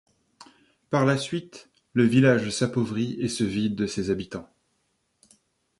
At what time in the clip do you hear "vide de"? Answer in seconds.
3.43-3.85